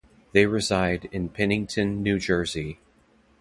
[0.31, 2.79] They reside in Pennington, New Jersey.